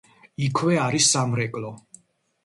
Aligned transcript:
იქვე 0.45 0.77
არის 0.85 1.09
სამრეკლო. 1.15 1.69